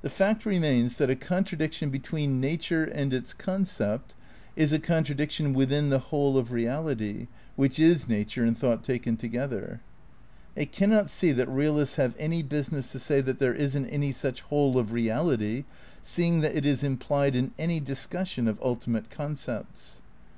[0.00, 4.14] The fact remains that a contradiction between nature and its concept
[4.56, 9.28] is a contradiction within the whole of reality which is nature and thought taken to
[9.28, 9.82] gether.
[10.56, 14.40] I cannot see that realists have any business to say that there isn't any such
[14.40, 15.66] whole of reality,
[16.00, 20.00] seeing that it is implied in any discussion of ultimate concepts.